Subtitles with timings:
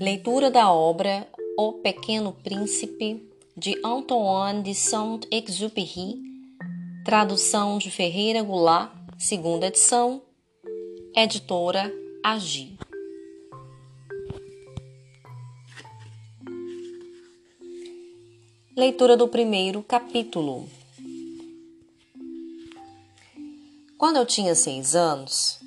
[0.00, 1.28] Leitura da obra
[1.58, 3.22] O Pequeno Príncipe
[3.54, 6.18] de Antoine de Saint-Exupéry,
[7.04, 10.22] tradução de Ferreira Goulart, segunda edição,
[11.14, 11.92] editora
[12.24, 12.78] Agi.
[18.74, 20.66] Leitura do primeiro capítulo.
[23.98, 25.60] Quando eu tinha seis anos,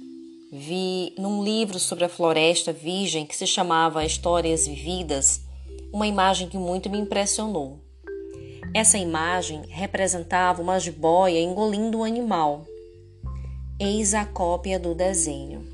[0.56, 5.42] vi num livro sobre a floresta virgem que se chamava Histórias Vividas
[5.92, 7.80] uma imagem que muito me impressionou.
[8.72, 12.68] Essa imagem representava uma jiboia engolindo um animal.
[13.80, 15.66] Eis a cópia do desenho.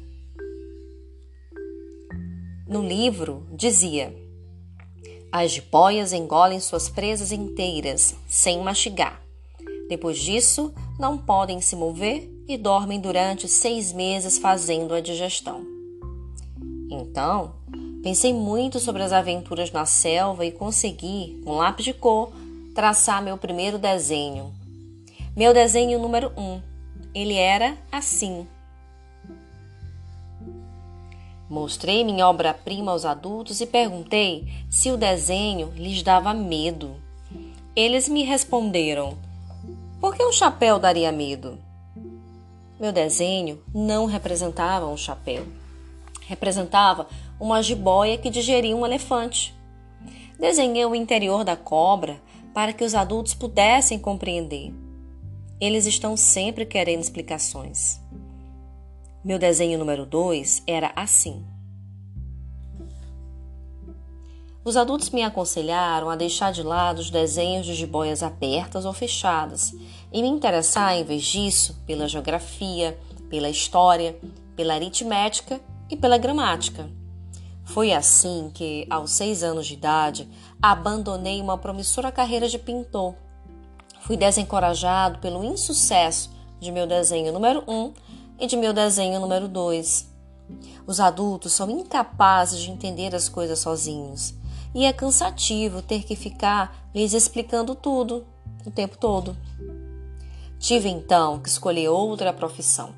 [2.66, 4.16] No livro dizia:
[5.30, 9.22] As jiboias engolem suas presas inteiras, sem mastigar.
[9.90, 15.66] Depois disso, não podem se mover e dormem durante seis meses fazendo a digestão.
[16.92, 17.54] Então,
[18.04, 22.34] pensei muito sobre as aventuras na selva e consegui, com lápis de cor,
[22.76, 24.54] traçar meu primeiro desenho.
[25.36, 26.62] Meu desenho número um.
[27.16, 28.46] Ele era assim.
[31.50, 36.92] Mostrei minha obra-prima aos adultos e perguntei se o desenho lhes dava medo.
[37.76, 39.18] Eles me responderam:
[40.00, 41.60] Por que um chapéu daria medo?
[42.80, 45.46] Meu desenho não representava um chapéu.
[46.26, 47.06] Representava
[47.38, 49.54] uma jiboia que digeria um elefante.
[50.40, 52.22] Desenhei o interior da cobra
[52.54, 54.74] para que os adultos pudessem compreender.
[55.60, 58.00] Eles estão sempre querendo explicações.
[59.22, 61.46] Meu desenho número 2 era assim.
[64.70, 69.74] Os adultos me aconselharam a deixar de lado os desenhos de jiboias abertas ou fechadas
[70.14, 72.96] e me interessar, em vez disso, pela geografia,
[73.32, 74.16] pela história,
[74.56, 75.60] pela aritmética
[75.90, 76.88] e pela gramática.
[77.66, 80.30] Foi assim que, aos seis anos de idade,
[80.62, 83.16] abandonei uma promissora carreira de pintor.
[84.02, 86.30] Fui desencorajado pelo insucesso
[86.60, 87.92] de meu desenho número um
[88.40, 90.08] e de meu desenho número dois.
[90.86, 94.38] Os adultos são incapazes de entender as coisas sozinhos
[94.74, 98.26] e é cansativo ter que ficar lhes explicando tudo
[98.66, 99.36] o tempo todo.
[100.60, 102.94] Tive então que escolher outra profissão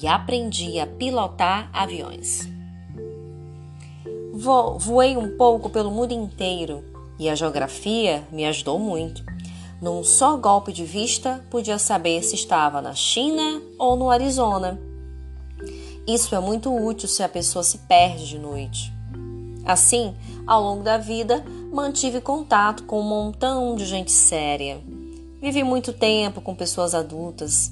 [0.00, 2.48] e aprendi a pilotar aviões.
[4.32, 6.84] Vo voei um pouco pelo mundo inteiro
[7.18, 9.24] e a geografia me ajudou muito.
[9.80, 14.78] Num só golpe de vista, podia saber se estava na China ou no Arizona.
[16.06, 18.97] Isso é muito útil se a pessoa se perde de noite.
[19.68, 20.14] Assim,
[20.46, 24.80] ao longo da vida, mantive contato com um montão de gente séria.
[25.42, 27.70] Vivi muito tempo com pessoas adultas.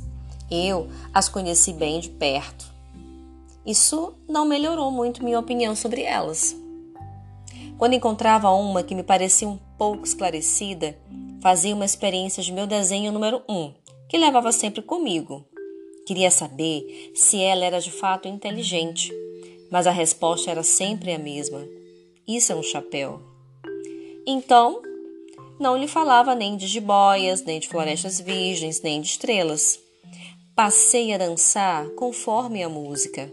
[0.51, 2.71] Eu as conheci bem de perto.
[3.65, 6.55] Isso não melhorou muito minha opinião sobre elas.
[7.79, 10.99] Quando encontrava uma que me parecia um pouco esclarecida,
[11.41, 13.73] fazia uma experiência de meu desenho número um,
[14.07, 15.47] que levava sempre comigo.
[16.07, 19.11] Queria saber se ela era de fato inteligente,
[19.71, 21.65] mas a resposta era sempre a mesma.
[22.27, 23.23] Isso é um chapéu.
[24.27, 24.83] Então,
[25.61, 29.79] não lhe falava nem de jiboias, nem de florestas virgens, nem de estrelas.
[30.55, 33.33] Passei a dançar conforme a música.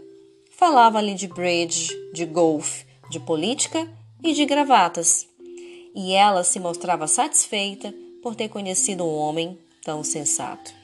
[0.50, 3.90] Falava-lhe de bridge, de golfe, de política
[4.22, 5.26] e de gravatas.
[5.94, 10.83] E ela se mostrava satisfeita por ter conhecido um homem tão sensato.